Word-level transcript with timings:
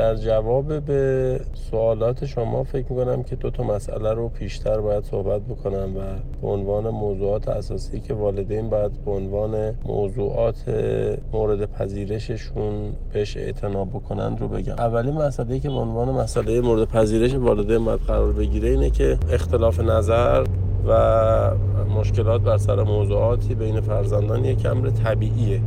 در 0.00 0.14
جواب 0.14 0.80
به 0.80 1.40
سوالات 1.70 2.26
شما 2.26 2.64
فکر 2.64 2.92
می‌کنم 2.92 3.22
که 3.22 3.36
دو 3.36 3.50
تا 3.50 3.62
مسئله 3.62 4.12
رو 4.12 4.28
پیشتر 4.28 4.80
باید 4.80 5.04
صحبت 5.04 5.40
بکنم 5.42 5.96
و 5.96 6.00
به 6.42 6.48
عنوان 6.48 6.88
موضوعات 6.88 7.48
اساسی 7.48 8.00
که 8.00 8.14
والدین 8.14 8.70
باید 8.70 9.04
به 9.04 9.10
عنوان 9.10 9.74
موضوعات 9.84 10.64
مورد 11.32 11.72
پذیرششون 11.72 12.92
بهش 13.12 13.36
اعتنا 13.36 13.84
بکنند 13.84 14.40
رو 14.40 14.48
بگم. 14.48 14.74
اولین 14.78 15.14
مسئله 15.14 15.58
که 15.58 15.68
به 15.68 15.74
عنوان 15.74 16.10
مسئله 16.10 16.60
مورد 16.60 16.88
پذیرش 16.88 17.34
والدین 17.34 17.84
باید 17.84 18.00
قرار 18.00 18.32
بگیره 18.32 18.68
اینه 18.68 18.90
که 18.90 19.18
اختلاف 19.32 19.80
نظر 19.80 20.44
و 20.88 21.50
مشکلات 21.98 22.40
بر 22.40 22.56
سر 22.56 22.82
موضوعاتی 22.82 23.54
بین 23.54 23.80
فرزندان 23.80 24.44
یک 24.44 24.66
امر 24.66 24.90
طبیعیه. 24.90 25.60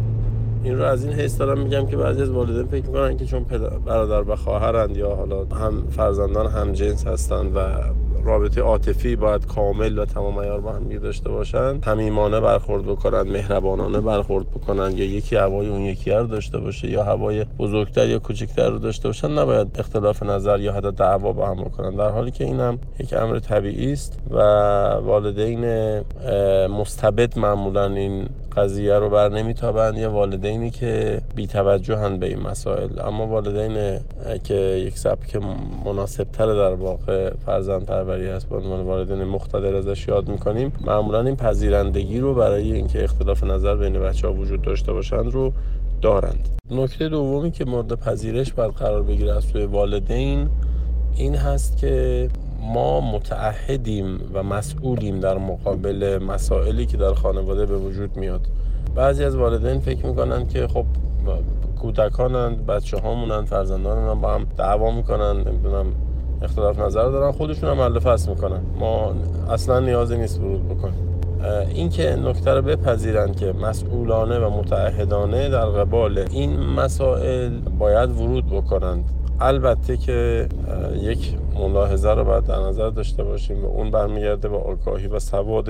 این 0.64 0.78
رو 0.78 0.84
از 0.84 1.06
این 1.06 1.14
حیث 1.14 1.40
دارم 1.40 1.60
میگم 1.60 1.88
که 1.88 1.98
بعضی 1.98 2.22
از 2.22 2.30
والدین 2.30 2.68
فکر 2.68 2.86
می‌کنن 2.86 3.18
که 3.18 3.26
چون 3.26 3.44
برادر 3.86 4.32
و 4.32 4.36
خواهرند 4.36 4.98
یا 4.98 5.16
حالا 5.16 5.46
هم 5.46 5.88
فرزندان 5.90 6.48
هم 6.48 6.72
جنس 6.72 7.08
هستند 7.08 7.56
و 7.56 7.60
رابطه 8.26 8.62
عاطفی 8.62 9.16
باید 9.16 9.46
کامل 9.46 9.98
و 9.98 10.06
تمام 10.06 10.40
عیار 10.40 10.62
با 10.62 10.72
هم 10.72 10.98
داشته 10.98 11.30
باشن 11.30 11.80
تمیمانه 11.80 12.40
برخورد 12.40 12.84
بکنن 12.84 13.22
مهربانانه 13.22 14.02
برخورد 14.02 14.50
بکنن 14.50 14.98
یا 14.98 15.06
یکی 15.06 15.36
هوای 15.36 15.70
اون 15.70 15.82
یکی 15.82 16.12
رو 16.12 16.28
داشته 16.28 16.58
باشه 16.58 16.90
یا 16.90 17.04
هوای 17.04 17.46
بزرگتر 17.60 18.08
یا 18.08 18.20
کوچکتر 18.20 18.70
رو 18.70 18.80
داشته 18.80 19.10
باشن 19.10 19.32
نباید 19.32 19.68
اختلاف 19.80 20.24
نظر 20.24 20.60
یا 20.60 20.74
حتی 20.74 20.92
دعوا 20.92 21.32
با 21.32 21.48
هم 21.48 21.64
بکنن. 21.64 21.96
در 21.96 22.10
حالی 22.10 22.32
که 22.32 22.44
این 22.44 22.60
هم 22.60 22.80
یک 23.00 23.14
امر 23.14 23.40
طبیعی 23.40 23.94
است 23.94 24.20
و 24.32 24.40
والدین 25.04 25.66
مستبد 26.68 27.40
معمولا 27.40 27.88
این 27.88 28.30
قضیه 28.58 28.94
رو 28.94 29.10
بر 29.10 29.30
نمیتابند. 29.30 29.98
یا 29.98 30.12
والدینی 30.12 30.70
که 30.70 31.22
بی 31.36 31.48
توجهن 31.48 32.18
به 32.18 32.28
این 32.28 32.40
مسائل. 32.40 33.00
اما 33.00 33.28
والدین 33.28 34.00
که 34.44 34.54
یک 34.88 34.98
سبک 34.98 35.40
مناسب 35.86 36.24
تر 36.24 36.46
در 36.46 36.74
واقع 36.74 37.34
فرزند 37.46 37.86
پروری 37.86 38.28
هست 38.28 38.50
به 38.50 38.56
عنوان 38.56 38.82
والدین 38.82 39.24
مقتدر 39.24 39.76
ازش 39.76 40.08
یاد 40.08 40.28
می‌کنیم. 40.28 40.74
معمولا 40.82 41.22
این 41.22 41.36
پذیرندگی 41.36 42.20
رو 42.20 42.34
برای 42.34 42.74
اینکه 42.74 43.04
اختلاف 43.04 43.44
نظر 43.44 43.76
بین 43.76 44.00
بچه 44.00 44.28
ها 44.28 44.34
وجود 44.34 44.62
داشته 44.62 44.94
باشند 44.94 45.32
رو 45.32 45.54
دارند. 46.02 46.50
نکته 46.72 47.10
دومی 47.10 47.52
که 47.52 47.66
مورد 47.66 47.94
پذیرش 47.94 48.54
باید 48.54 48.72
قرار 48.72 49.04
بگیره 49.04 49.36
از 49.38 49.44
سوی 49.44 49.66
والدین 49.66 50.50
این 51.16 51.36
هست 51.36 51.78
که 51.78 52.30
ما 52.64 53.02
متعهدیم 53.02 54.20
و 54.34 54.44
مسئولیم 54.44 55.20
در 55.20 55.38
مقابل 55.38 56.20
مسائلی 56.28 56.86
که 56.86 56.98
در 56.98 57.14
خانواده 57.14 57.66
به 57.66 57.78
وجود 57.78 58.18
میاد. 58.18 58.42
بعضی 58.96 59.24
از 59.24 59.36
والدین 59.36 59.80
فکر 59.80 60.06
می‌کنن 60.06 60.48
که 60.48 60.68
خب 60.68 60.86
کودکانند 61.82 62.66
بچه 62.66 62.98
هامونن 62.98 63.46
فرزندان 63.46 64.22
با 64.22 64.34
هم 64.34 64.46
دعوا 64.58 64.92
می‌کنن 64.92 65.38
نمی‌دونم 65.38 65.86
اختلاف 66.42 66.80
نظر 66.80 67.10
دارن 67.10 67.32
خودشون 67.32 67.70
هم 67.70 67.82
حل 67.82 68.00
فصل 68.00 68.30
می‌کنن. 68.30 68.60
ما 68.80 69.14
اصلا 69.50 69.80
نیازی 69.80 70.18
نیست 70.18 70.40
ورود 70.40 70.68
بکنیم. 70.70 71.10
این 71.70 71.90
که 71.90 72.16
نکته 72.16 72.52
رو 72.52 72.62
بپذیرند 72.62 73.36
که 73.36 73.54
مسئولانه 73.54 74.40
و 74.40 74.50
متعهدانه 74.60 75.50
در 75.50 75.66
قبال 75.66 76.18
این 76.32 76.60
مسائل 76.60 77.50
باید 77.80 78.10
ورود 78.10 78.46
بکنند. 78.46 79.04
البته 79.40 79.98
که 79.98 80.48
یک 81.02 81.38
ملاحظه 81.56 82.10
رو 82.10 82.24
باید 82.24 82.46
در 82.46 82.60
نظر 82.60 82.90
داشته 82.90 83.24
باشیم 83.24 83.66
و 83.66 83.68
اون 83.68 83.92
برمیگرده 83.92 84.50
به 84.50 84.58
آگاهی 84.58 85.08
و 85.08 85.20
سواد 85.20 85.70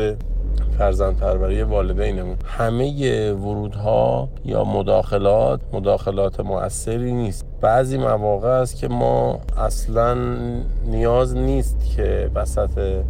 فرزند 0.77 1.17
پروری 1.17 1.63
والدینمون. 1.63 2.35
همه 2.45 3.31
ورودها 3.31 4.29
یا 4.45 4.63
مداخلات 4.63 5.61
مداخلات 5.73 6.39
مؤثری 6.39 7.13
نیست. 7.13 7.45
بعضی 7.61 7.97
مواقع 7.97 8.49
است 8.49 8.77
که 8.77 8.87
ما 8.87 9.39
اصلا 9.57 10.17
نیاز 10.85 11.35
نیست 11.35 11.95
که 11.95 12.31
وسط 12.35 13.03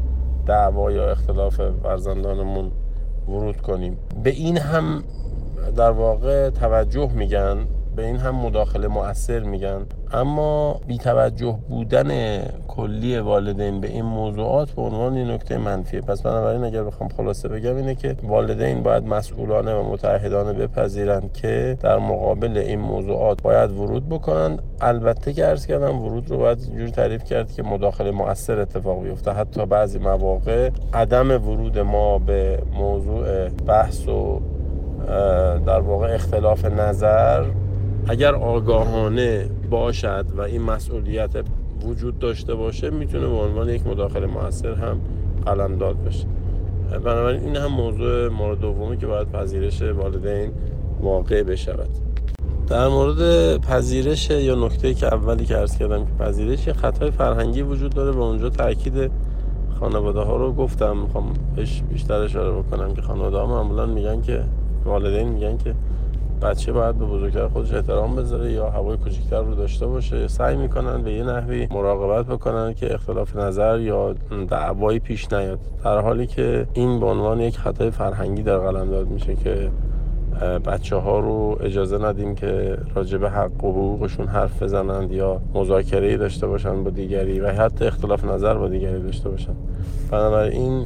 دعوا 0.46 0.92
یا 0.92 1.12
اختلاف 1.12 1.62
فرزندانمون 1.84 2.72
ورود 3.28 3.62
کنیم. 3.62 3.97
به 4.24 4.30
این 4.30 4.58
هم 4.58 5.03
در 5.75 5.92
واقع 5.92 6.50
توجه 6.50 7.12
میگن. 7.13 7.58
به 7.96 8.06
این 8.06 8.18
هم 8.18 8.36
مداخله 8.36 8.88
مؤثر 8.88 9.40
میگن. 9.40 9.86
اما 10.14 10.80
بی 10.88 10.98
توجه 10.98 11.59
بودن 11.70 12.40
کلی 12.68 13.20
والدین 13.20 13.81
به 13.81 13.88
این 13.88 14.06
موضوعات 14.06 14.72
به 14.72 14.81
عنوان 14.81 15.14
این 15.14 15.31
نکته 15.31 15.58
منفیه. 15.58 16.02
پس 16.02 16.22
بنابراین 16.22 16.64
اگر 16.64 16.84
بخوام 16.84 17.09
خلاصه 17.09 17.48
بگم 17.48 17.76
اینه 17.76 17.96
که 17.96 18.16
والدین 18.24 18.84
باید 18.84 19.04
مسئولانه 19.04 19.74
و 19.74 19.92
متعهدانه 19.92 20.54
بپذیرند 20.54 21.34
که 21.34 21.78
در 21.81 21.98
مقابل 21.98 22.58
این 22.58 22.80
موضوعات 22.80 23.42
باید 23.42 23.72
ورود 23.72 24.10
بکنند. 24.10 24.62
البته 24.81 25.34
که 25.34 25.46
عرض 25.46 25.66
کردم 25.66 26.02
ورود 26.02 26.30
رو 26.30 26.38
باید 26.38 26.60
اینجوری 26.68 26.92
تعریف 26.92 27.24
کرد 27.24 27.52
که 27.52 27.64
مداخله 27.64 28.12
مؤثر 28.12 28.60
اتفاق 28.60 29.04
بیفته. 29.04 29.31
حتی 29.31 29.66
بعضی 29.66 30.00
مواقع 30.00 30.70
عدم 30.94 31.31
ورود 31.31 31.80
ما 31.80 32.20
به 32.20 32.60
موضوع 32.74 33.50
بحث 33.50 34.08
و 34.08 34.42
در 35.66 35.80
واقع 35.80 36.14
اختلاف 36.14 36.66
نظر 36.66 37.46
اگر 38.08 38.36
آگاهانه 38.36 39.50
باشد 39.69 40.25
و 40.38 40.41
این 40.41 40.62
مسئولیت 40.62 41.31
وجود 41.86 42.19
داشته 42.19 42.56
باشه 42.56 42.90
می‌تونه 42.90 43.28
به 43.28 43.36
عنوان 43.36 43.69
یک 43.69 43.88
مداخله 43.88 44.28
موثر 44.28 44.74
هم 44.74 45.00
قلمداد 45.46 46.03
بشه. 46.03 46.25
بنابراین 46.92 47.44
این 47.44 47.56
هم 47.56 47.72
موضوع 47.72 48.30
مورد 48.30 48.59
دومی 48.59 48.97
که 48.97 49.08
باید 49.08 49.31
پذیرش 49.31 49.81
والدین 49.81 50.52
واقع 51.02 51.44
بشود. 51.44 51.90
در 52.68 52.88
مورد 52.88 53.58
پذیرش 53.62 54.30
یا 54.30 54.56
نکته 54.56 54.94
که 54.94 55.13
اولی 55.13 55.46
که 55.46 55.56
عرض 55.56 55.78
کردم 55.78 56.06
که 56.06 56.12
پذیرش 56.19 56.68
یه 56.68 56.74
خطای 56.74 57.12
فرهنگی 57.12 57.62
وجود 57.62 57.94
داره 57.96 58.12
و 58.12 58.22
اونجا 58.22 58.50
تاکید 58.50 59.12
خانواده 59.80 60.19
ها 60.19 60.36
رو 60.36 60.53
گفتم. 60.53 60.97
می‌خوام 60.97 61.34
بیشتر 61.90 62.22
اشاره 62.22 62.52
بکنم 62.52 62.94
که 62.94 63.02
خانواده 63.02 63.38
ها 63.38 63.46
معمولا 63.46 63.86
میگن 63.86 64.22
که 64.22 64.44
والدین 64.86 65.28
میگن 65.28 65.58
که 65.58 65.75
بچه 66.44 66.72
باید 66.72 66.96
به 66.96 67.06
بزرگتر 67.06 67.48
خودش 67.48 67.74
احترام 67.74 68.16
بذاره 68.16 68.52
یا 68.52 68.70
هوای 68.70 68.98
کوچکتر 68.98 69.42
رو 69.42 69.56
داشته 69.56 69.88
باشه. 69.88 70.28
سعی 70.28 70.56
می‌کنن 70.56 71.02
به 71.02 71.14
یه 71.14 71.24
نحوی 71.24 71.68
مراقبت 71.72 72.26
بکنن 72.26 72.74
که 72.74 72.94
اختلاف 72.94 73.36
نظر 73.36 73.80
یا 73.80 74.16
دعوایی 74.50 75.00
پیش 75.00 75.34
نیاد. 75.34 75.59
در 75.84 76.02
حالی 76.02 76.28
که 76.28 76.68
این 76.74 77.00
به 77.00 77.06
عنوان 77.06 77.40
یک 77.40 77.58
خطای 77.58 77.92
فرهنگی 77.92 78.44
در 78.44 78.58
قلم 78.58 78.90
داد 78.90 79.08
میشه 79.08 79.36
که 79.36 79.70
بچه 80.66 80.96
ها 80.96 81.20
رو 81.20 81.58
اجازه 81.62 81.98
ندیم 81.98 82.36
که 82.36 82.78
راجع 82.96 83.18
به 83.18 83.30
حق 83.30 83.64
و 83.64 83.72
حقوقشون 83.72 84.28
حرف 84.28 84.64
بزنند 84.64 85.12
یا 85.12 85.42
مذاکره 85.54 86.18
داشته 86.18 86.48
باشن 86.48 86.84
با 86.84 86.90
دیگری 86.90 87.40
و 87.40 87.48
حتی 87.48 87.86
اختلاف 87.86 88.25
نظر 88.25 88.54
با 88.54 88.68
دیگری 88.68 89.02
داشته 89.02 89.30
باشن. 89.30 89.54
بنابراین 90.12 90.86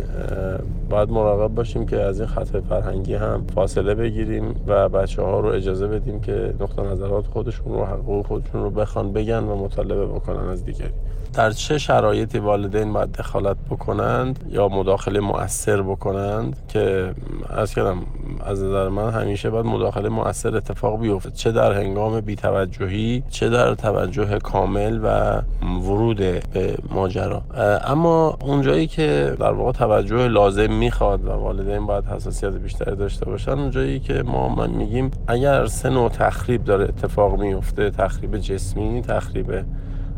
باید 0.90 1.10
مراقب 1.10 1.56
باشیم 1.56 1.86
که 1.86 2.02
از 2.02 2.20
این 2.20 2.30
خطای 2.30 2.62
فرهنگی 2.62 3.14
هم 3.14 3.46
فاصله 3.56 3.96
بگیریم 3.96 4.56
و 4.68 4.90
بچه 4.90 5.22
ها 5.22 5.40
رو 5.40 5.50
اجازه 5.50 5.88
بدیم 5.88 6.22
که 6.22 6.54
نقطه 6.60 6.82
نظرات 6.82 7.28
خودشون 7.28 7.74
رو 7.74 7.86
حقوق 7.86 8.28
خودشون 8.28 8.64
رو 8.64 8.70
بخوان 8.70 9.14
بگن 9.14 9.44
و 9.44 9.56
مطالبه 9.56 10.06
بکنن 10.06 10.50
از 10.50 10.66
دیگری. 10.66 10.94
در 11.34 11.52
چه 11.52 11.78
شرایطی 11.78 12.40
والدین 12.40 12.94
باید 12.94 13.12
دخالت 13.12 13.58
بکنند 13.70 14.46
یا 14.50 14.68
مداخله 14.68 15.20
مؤثر 15.20 15.82
بکنند 15.82 16.58
که 16.68 17.14
از 17.50 17.76
کردم 17.76 17.98
از 18.46 18.64
نظر 18.64 18.90
من 18.90 19.10
همیشه 19.10 19.50
باید 19.50 19.66
مداخله 19.66 20.10
مؤثر 20.10 20.58
اتفاق 20.58 21.00
بیفته. 21.00 21.32
چه 21.32 21.52
در 21.52 21.72
هنگام 21.72 22.22
بیتوجهی 22.22 23.24
چه 23.30 23.50
در 23.50 23.76
توجه 23.76 24.40
کامل 24.40 25.00
و 25.04 25.42
ورود 25.82 26.18
به 26.18 26.78
ماجرا. 26.90 27.42
اما 27.86 28.38
اونجایی 28.42 28.88
که 28.88 29.36
در 29.40 29.52
واقع 29.52 29.72
توجه 29.72 30.28
لازم 30.28 30.72
می‌خواد 30.78 31.26
و 31.26 31.32
والدین 31.32 31.86
باید 31.86 32.06
حساسیت 32.06 32.54
بیشتری 32.54 32.96
داشته 32.96 33.26
باشن. 33.26 33.52
اونجایی 33.52 34.00
که 34.00 34.24
ما 34.24 34.50
من 34.50 34.70
میگیم 34.70 35.12
اگر 35.28 35.66
سه 35.66 35.90
نوع 35.90 36.10
تخریب 36.10 36.64
داره 36.64 36.84
اتفاق 36.84 37.40
میفته 37.40 37.90
تخریب 37.90 38.38
جسمی 38.38 39.02
تخریب 39.02 39.66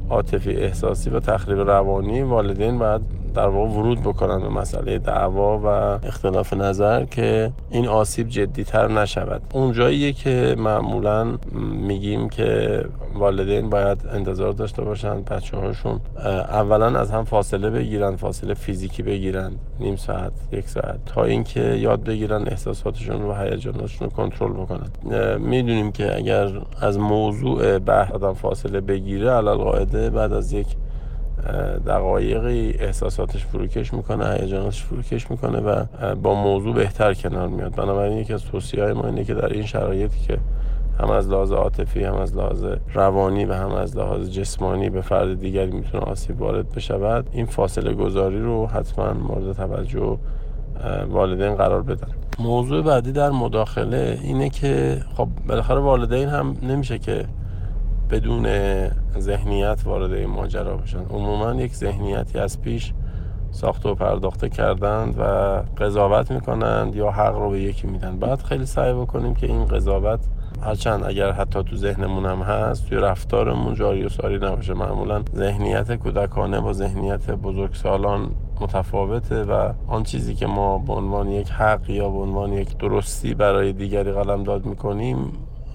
عاطفی 0.09 0.51
احساسی 0.51 1.09
و 1.09 1.19
تخریب 1.19 1.59
روانی 1.59 2.21
والدین 2.21 2.79
باید 2.79 3.01
در 3.33 3.47
واقع 3.47 3.69
ورود 3.69 4.01
بکنن 4.01 4.41
به 4.41 4.49
مسئله 4.49 4.99
دعوا 4.99 5.59
و 5.59 5.65
اختلاف 6.07 6.53
نظر 6.53 7.05
که 7.05 7.51
این 7.69 7.87
آسیب 7.87 8.27
جدیتر 8.27 8.87
نشود. 8.87 9.41
اونجاییه 9.53 10.13
که 10.13 10.55
معمولا 10.57 11.37
میگیم 11.87 12.29
که 12.29 12.85
والدین 13.15 13.69
باید 13.69 14.05
انتظار 14.13 14.51
داشته 14.51 14.81
باشن 14.81 15.21
بچه 15.21 15.57
هاشون 15.57 15.99
اولا 16.49 16.99
از 16.99 17.11
هم 17.11 17.23
فاصله 17.23 17.69
بگیرن 17.69 18.15
فاصله 18.15 18.53
فیزیکی 18.53 19.03
بگیرن 19.03 19.51
نیم 19.79 19.95
ساعت 19.95 20.31
یک 20.51 20.69
ساعت 20.69 20.99
تا 21.05 21.23
اینکه 21.23 21.61
یاد 21.61 22.03
بگیرن 22.03 22.47
احساساتشون 22.47 23.21
و 23.21 23.33
هیجاناتشون 23.33 24.09
رو 24.09 24.15
کنترل 24.15 24.51
بکنن. 24.51 24.89
می‌دونیم 25.39 25.91
که 25.91 26.15
اگر 26.15 26.61
از 26.81 26.99
موضوع 26.99 27.79
بحث 27.79 28.11
آدم 28.11 28.33
فاصله 28.33 28.81
بگیره 28.81 29.29
علال 29.29 29.57
قاعده 29.57 30.09
بعد 30.09 30.33
از 30.33 30.53
یک 30.53 30.67
دقایقی 31.87 32.75
احساساتش 32.79 33.45
فروکش 33.45 33.93
می‌کنه 33.93 34.37
هیجاناتش 34.39 34.83
فروکش 34.83 35.31
می‌کنه 35.31 35.59
و 35.59 35.83
با 36.15 36.33
موضوع 36.33 36.73
بهتر 36.73 37.13
کنار 37.13 37.47
میاد. 37.47 37.75
بنابراین 37.75 38.17
یکی 38.17 38.33
از 38.33 38.43
توصیه 38.43 38.83
های 38.83 38.93
ما 38.93 39.05
اینه 39.05 39.23
که 39.23 39.33
در 39.33 39.53
این 39.53 39.65
شرایطی 39.65 40.19
که 40.27 40.37
هم 40.99 41.09
از 41.09 41.29
لحاظ 41.29 41.51
عاطفی 41.51 42.03
هم 42.03 42.15
از 42.15 42.37
لحاظ 42.37 42.65
روانی 42.93 43.45
و 43.45 43.53
هم 43.53 43.71
از 43.71 43.97
لحاظ 43.97 44.29
جسمانی 44.29 44.89
به 44.89 45.01
فرد 45.01 45.39
دیگری 45.39 45.71
می‌تونه 45.71 46.03
آسیب 46.03 46.41
وارد 46.41 46.71
بشود 46.75 47.27
این 47.31 47.45
فاصله 47.45 47.93
گذاری 47.93 48.39
رو 48.39 48.67
حتما 48.67 49.13
مورد 49.13 49.55
توجه 49.55 50.17
والدین 51.09 51.55
قرار 51.55 51.81
بدن. 51.81 52.07
موضوع 52.39 52.81
بعدی 52.81 53.11
در 53.11 53.29
مداخله 53.29 54.19
اینه 54.23 54.49
که 54.49 55.01
خب 55.17 55.27
بالاخره 55.47 55.79
والدین 55.79 56.29
هم 56.29 56.55
نمیشه 56.61 56.99
که 56.99 57.25
بدون 58.09 58.47
ذهنیت 59.19 59.81
وارد 59.85 60.13
این 60.13 60.29
ماجرا 60.29 60.77
بشن. 60.77 61.05
عموما 61.09 61.53
یک 61.53 61.75
ذهنیتی 61.75 62.39
از 62.39 62.61
پیش 62.61 62.93
ساخته 63.51 63.89
و 63.89 63.95
پرداخته 63.95 64.49
کردند 64.49 65.15
و 65.19 65.23
قضاوت 65.83 66.31
می‌کنند 66.31 66.95
یا 66.95 67.11
حق 67.11 67.35
رو 67.35 67.49
به 67.49 67.59
یکی 67.61 67.87
میدن. 67.87 68.19
بعد 68.19 68.41
خیلی 68.41 68.65
سعی 68.65 68.93
بکنیم 68.93 69.35
که 69.35 69.47
این 69.47 69.65
قضاوت 69.65 70.19
هرچند 70.61 71.03
اگر 71.03 71.31
حتی 71.31 71.63
تو 71.63 71.75
ذهنمون 71.75 72.25
هم 72.25 72.41
هست 72.41 72.89
توی 72.89 72.97
رفتارمون 72.97 73.75
جاری 73.75 74.03
و 74.03 74.09
ساری 74.09 74.35
نباشه. 74.35 74.73
معمولا 74.73 75.21
ذهنیت 75.35 75.95
کودکانه 75.95 76.59
با 76.59 76.73
ذهنیت 76.73 77.31
بزرگسالان 77.31 78.31
متفاوته 78.61 79.43
و 79.43 79.73
آن 79.87 80.03
چیزی 80.03 80.35
که 80.35 80.47
ما 80.47 80.77
به 80.77 80.93
عنوان 80.93 81.29
یک 81.29 81.49
حق 81.49 81.89
یا 81.89 82.09
به 82.09 82.17
عنوان 82.17 82.53
یک 82.53 82.77
درستی 82.77 83.33
برای 83.33 83.73
دیگری 83.73 84.11
قلم 84.11 84.43
داد 84.43 84.65
می‌کنیم 84.65 85.31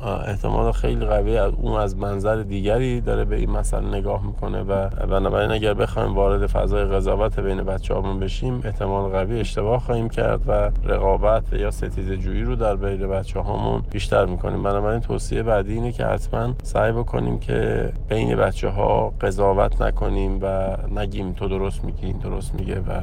احتمال 0.08 0.72
خیلی 0.72 1.06
قوی 1.06 1.38
از 1.38 1.52
اون 1.56 1.80
از 1.80 1.96
منظر 1.96 2.36
دیگری 2.36 3.00
داره 3.00 3.24
به 3.24 3.36
این 3.36 3.50
مسئله 3.50 3.88
نگاه 3.88 4.26
می‌کنه 4.26 4.62
و 4.62 4.88
بنابراین 4.88 5.50
اگر 5.50 5.74
بخوایم 5.74 6.14
وارد 6.14 6.46
فضای 6.46 6.84
قضاوت 6.84 7.40
بین 7.40 7.62
بچه 7.62 7.94
همون 7.94 8.20
بشیم 8.20 8.60
احتمال 8.64 9.10
قوی 9.10 9.40
اشتباه 9.40 9.80
خواهیم 9.80 10.08
کرد 10.08 10.40
و 10.46 10.70
رقابت 10.84 11.52
یا 11.52 11.70
ستیز 11.70 12.12
جویی 12.12 12.42
رو 12.42 12.56
در 12.56 12.76
بین 12.76 13.08
بچه 13.08 13.40
هامون 13.40 13.82
بیشتر 13.90 14.24
می‌کنیم. 14.26 14.62
بنابراین 14.62 15.00
توصیه 15.00 15.42
بعدی 15.42 15.72
اینه 15.74 15.92
که 15.92 16.04
حتما 16.04 16.54
سعی 16.62 16.92
بکنیم 16.92 17.38
که 17.38 17.92
بین 18.08 18.36
بچه 18.36 18.68
ها 18.68 19.12
قضاوت 19.20 19.82
نکنیم 19.82 20.38
و 20.42 20.76
نگیم 21.00 21.32
تو 21.32 21.48
درست 21.48 21.84
میگی 21.84 22.06
این 22.06 22.18
درست 22.18 22.54
میگه 22.54 22.80
و 22.80 23.02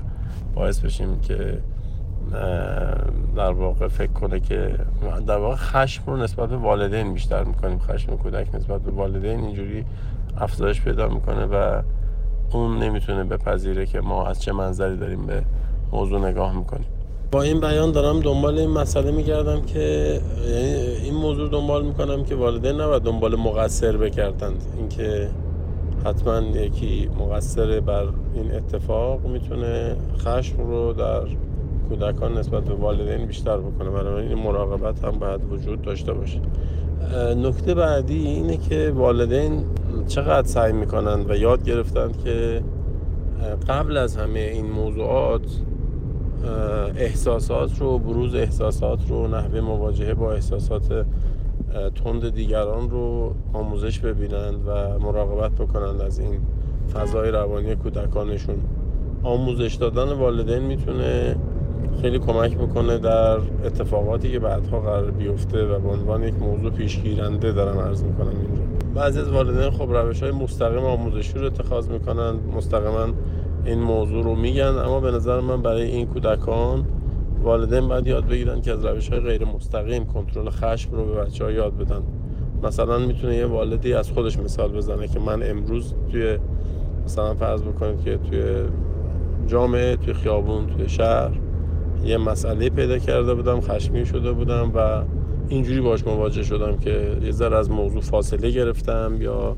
باعث 0.56 0.80
بشیم 0.80 1.22
که 1.22 1.58
در 3.36 3.52
واقع 3.52 3.88
فکر 3.88 4.12
کنه 4.12 4.40
که 4.40 4.76
در 5.28 5.38
واقع 5.38 5.56
خشم 5.56 6.04
رو 6.08 6.18
نسبت 6.18 6.50
به 6.50 6.58
والدین 6.58 7.14
بیشتر 7.14 7.44
می‌کنیم. 7.44 7.80
خشم 7.80 8.18
کودک 8.18 8.56
نسبت 8.56 8.82
به 8.82 8.92
والدین 8.92 9.40
اینجوری 9.40 9.86
افزایش 10.38 10.82
پیدا 10.82 11.08
می‌کنه 11.08 11.46
و 11.46 11.82
اون 12.54 12.78
نمی‌تونه 12.78 13.24
بپذیره 13.24 13.86
که 13.86 14.02
ما 14.02 14.26
از 14.26 14.42
چه 14.42 14.52
منظری 14.52 14.98
داریم 14.98 15.26
به 15.26 15.44
موضوع 15.92 16.30
نگاه 16.30 16.58
می‌کنیم. 16.58 16.88
با 17.32 17.42
این 17.42 17.60
بیان 17.60 17.92
دارم 17.92 18.20
دنبال 18.20 18.60
این 18.60 18.70
مسئله 18.70 19.12
میگردم 19.12 19.62
که 19.62 20.20
یعنی 20.48 20.74
این 21.04 21.14
موضوع 21.14 21.50
دنبال 21.50 21.86
می‌کنم 21.86 22.24
که 22.24 22.36
والدین 22.36 22.82
نباید 22.82 23.04
دنبال 23.04 23.36
مقصر 23.36 23.98
بکردند 23.98 24.64
اینکه 24.78 25.30
حتما 26.06 26.40
یکی 26.40 27.10
مقصر 27.20 27.80
بر 27.80 28.06
این 28.34 28.56
اتفاق 28.56 29.28
می‌تونه 29.28 29.96
خشم 30.18 30.58
رو 30.58 30.94
در 30.94 31.22
کودکان 31.92 32.38
نسبت 32.38 32.64
به 32.64 32.74
والدین 32.74 33.26
بیشتر 33.26 33.58
بکنه. 33.58 33.90
بنابراین 33.90 34.30
این 34.30 34.38
مراقبت 34.38 35.04
هم 35.04 35.12
باید 35.12 35.42
وجود 35.52 35.82
داشته 35.82 36.14
باشه. 36.14 36.42
نکته 37.38 37.74
بعدی 37.74 38.28
اینه 38.28 38.58
که 38.58 38.94
والدین 38.96 39.66
چقدر 40.08 40.48
سعی 40.48 40.74
می‌کنند 40.74 41.30
و 41.30 41.36
یاد 41.36 41.64
گرفتند 41.64 42.24
که 42.24 42.62
قبل 43.70 43.98
از 43.98 44.18
همه 44.18 44.40
این 44.40 44.72
موضوعات 44.72 45.42
احساسات 46.98 47.80
رو 47.80 47.98
بروز 47.98 48.36
احساسات 48.36 49.10
رو 49.10 49.28
نحوه 49.28 49.62
مواجهه 49.62 50.14
با 50.14 50.34
احساسات 50.34 51.06
تند 52.04 52.30
دیگران 52.30 52.90
رو 52.90 53.34
آموزش 53.54 54.00
ببینند 54.00 54.68
و 54.68 55.00
مراقبت 55.00 55.52
بکنند 55.52 56.02
از 56.02 56.20
این 56.20 56.40
فضای 56.94 57.32
روانی 57.32 57.76
کودکانشون. 57.76 58.56
آموزش 59.24 59.76
دادن 59.76 60.12
والدین 60.14 60.60
می‌تونه 60.60 61.36
خیلی 62.02 62.20
کمک 62.20 62.58
می‌کنه 62.58 62.98
در 62.98 63.38
اتفاقاتی 63.38 64.32
که 64.32 64.40
بعدها 64.40 64.80
قرار 64.80 65.12
بیفته 65.12 65.66
و 65.66 65.80
به 65.80 65.90
عنوان 65.90 66.24
یک 66.24 66.34
موضوع 66.34 66.72
پیشگیرنده 66.72 67.52
دارم 67.52 67.80
عرض 67.80 68.04
می‌کنم 68.04 68.28
اینجا. 68.28 68.62
بعضی 68.96 69.20
از 69.20 69.30
والدین 69.30 69.70
خب 69.70 69.92
روش 69.92 70.24
های 70.24 70.32
مستقیم 70.32 70.84
آموزشی 70.84 71.34
رو 71.34 71.46
اتخاذ 71.46 71.90
می‌کنن 71.90 72.36
مستقیما 72.56 73.08
این 73.66 73.80
موضوع 73.80 74.24
رو 74.24 74.36
میگن 74.36 74.64
اما 74.66 75.00
به 75.00 75.12
نظر 75.12 75.40
من 75.40 75.62
برای 75.62 75.84
این 75.84 76.08
کودکان 76.08 76.86
والدین 77.44 77.88
باید 77.88 78.08
یاد 78.08 78.28
بگیرن 78.28 78.62
که 78.62 78.72
از 78.72 78.86
روش 78.86 79.10
های 79.10 79.20
غیر 79.20 79.46
مستقیم 79.46 80.06
کنترل 80.06 80.50
خشم 80.50 80.92
رو 80.92 81.06
به 81.06 81.14
بچه 81.14 81.44
ها 81.44 81.52
یاد 81.52 81.78
بدن. 81.78 82.02
مثلا 82.64 82.98
می‌تونه 82.98 83.36
یه 83.36 83.46
والدی 83.46 83.94
از 83.94 84.12
خودش 84.12 84.40
مثال 84.40 84.72
بزنه 84.72 85.08
که 85.08 85.20
من 85.20 85.50
امروز 85.50 85.96
توی 86.12 86.38
مثلا 87.06 87.34
فرض 87.34 87.62
بکنید 87.62 88.04
که 88.04 88.18
توی 88.18 88.42
جامعه 89.48 89.96
توی 89.96 90.14
خیابون 90.14 90.68
توی 90.68 90.90
شهر 90.90 91.32
یه 92.06 92.18
مسئله 92.18 92.70
پیدا 92.70 92.98
کرده 92.98 93.34
بودم 93.34 93.62
خشمی 93.62 94.06
شده 94.06 94.32
بودم 94.32 94.72
و 94.76 95.04
اینجوری 95.50 95.82
باش 95.82 96.08
مواجه 96.08 96.44
شدم 96.44 96.78
که 96.78 97.18
یه 97.24 97.32
ذره 97.32 97.58
از 97.58 97.70
موضوع 97.72 98.02
فاصله 98.02 98.52
گرفتم 98.52 99.18
یا 99.20 99.56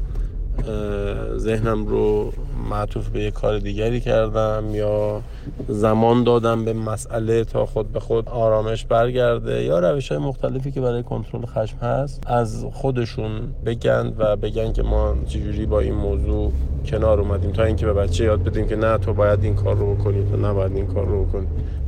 ذهنم 1.37 1.85
رو 1.85 2.33
معطوف 2.69 3.09
به 3.09 3.23
یه 3.23 3.31
کار 3.31 3.59
دیگری 3.59 4.01
کردم 4.01 4.63
یا 4.73 5.21
زمان 5.67 6.23
دادم 6.23 6.65
به 6.65 6.73
مسئله 6.73 7.43
تا 7.43 7.65
خود 7.65 7.91
به 7.91 7.99
خود 7.99 8.29
آرامش 8.29 8.85
برگرده 8.85 9.63
یا 9.63 9.79
روش 9.79 10.11
های 10.11 10.21
مختلفی 10.21 10.71
که 10.71 10.81
برای 10.81 11.03
کنترل 11.03 11.45
خشم 11.45 11.77
هست 11.77 12.23
از 12.27 12.65
خودشون 12.73 13.31
بگن 13.65 14.13
و 14.17 14.35
بگن 14.35 14.73
که 14.73 14.83
ما 14.83 15.15
چجوری 15.27 15.65
با 15.65 15.79
این 15.79 15.93
موضوع 15.93 16.51
کنار 16.85 17.19
اومدیم. 17.19 17.51
تا 17.51 17.63
اینکه 17.63 17.85
به 17.85 17.93
بچه 17.93 18.23
یاد 18.23 18.43
بدیم 18.43 18.67
که 18.67 18.75
نه 18.75 18.97
تو 18.97 19.13
باید 19.13 19.43
این 19.43 19.55
کار 19.55 19.75
رو 19.75 19.95
بکنی 19.95 20.23
تو 20.31 20.37
نباید 20.37 20.75
این 20.75 20.87
کار 20.87 21.05
رو 21.05 21.25
بکنی. 21.25 21.47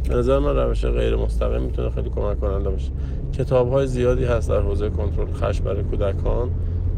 به 0.09 0.15
نظر 0.15 0.39
من 0.39 0.55
روش 0.55 0.85
غیر 0.85 1.15
مستقیم 1.15 1.61
می‌تونه 1.61 1.89
خیلی 1.89 2.09
کمک 2.09 2.39
کننده 2.39 2.69
باشه. 2.69 2.91
کتاب 3.37 3.71
های 3.71 3.87
زیادی 3.87 4.25
هست 4.25 4.49
در 4.49 4.59
حوزه 4.59 4.89
کنترل 4.89 5.33
خشم 5.33 5.63
برای 5.63 5.83
کودکان 5.83 6.49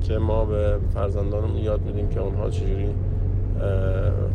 که 0.01 0.18
ما 0.18 0.45
به 0.45 0.77
فرزندانمون 0.94 1.57
یاد 1.57 1.81
میدیم 1.81 2.09
که 2.09 2.19
اونها 2.19 2.50
چجوری 2.50 2.89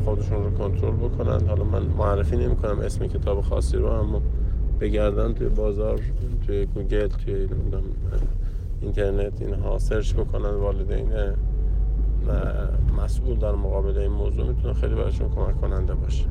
خودشون 0.05 0.45
رو 0.45 0.51
کنترل 0.51 0.93
بکنن. 0.93 1.49
حالا 1.49 1.65
من 1.65 1.83
معرفی 1.83 2.37
نمی 2.37 2.57
کنم 2.57 2.79
اسم 2.79 3.07
کتاب 3.07 3.41
خاصی 3.41 3.77
رو 3.77 3.87
اما 3.87 4.23
بگردن 4.81 5.33
توی 5.35 5.49
بازار 5.49 6.01
توی 6.47 6.67
گوگل 6.67 7.09
توی 7.09 7.49
اینترنت 8.81 9.41
اینها 9.41 9.79
search 9.79 10.15
بکنن. 10.15 10.51
والدین 10.51 11.13
مسئول 12.99 13.39
در 13.39 13.53
مقابل 13.53 13.99
این 13.99 14.11
موضوع. 14.11 14.49
می‌تونه 14.49 14.75
خیلی 14.75 14.95
براشون 14.95 15.29
کمک 15.29 15.61
کننده 15.61 15.95
باشه. 15.95 16.25